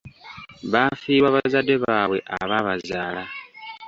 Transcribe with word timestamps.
Baafiirwa 0.71 1.29
bazadde 1.35 1.75
baabwe 1.83 2.17
abaabaazaala. 2.37 3.23